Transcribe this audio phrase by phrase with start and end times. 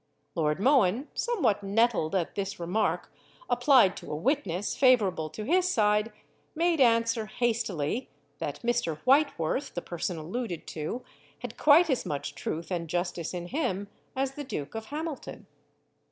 [0.33, 3.13] Lord Mohun, somewhat nettled at this remark
[3.51, 6.11] applied to a witness favourable to his side,
[6.55, 8.09] made answer hastily,
[8.39, 8.97] that Mr.
[9.05, 11.03] Whiteworth, the person alluded to,
[11.43, 15.45] had quite as much truth and justice in him as the Duke of Hamilton.